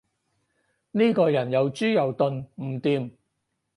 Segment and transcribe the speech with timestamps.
[0.93, 3.11] 呢個人又豬又鈍，唔掂